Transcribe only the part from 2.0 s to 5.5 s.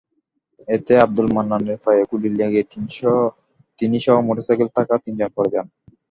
গুলি লেগে তিনিসহ মোটরসাইকেল থাকা তিনজন